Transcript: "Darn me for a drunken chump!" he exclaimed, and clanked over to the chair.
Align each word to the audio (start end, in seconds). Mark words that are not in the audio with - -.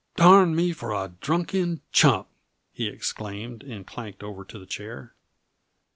"Darn 0.15 0.55
me 0.55 0.71
for 0.73 0.89
a 0.93 1.13
drunken 1.21 1.81
chump!" 1.91 2.27
he 2.73 2.87
exclaimed, 2.87 3.61
and 3.61 3.85
clanked 3.85 4.23
over 4.23 4.43
to 4.43 4.57
the 4.57 4.65
chair. 4.65 5.13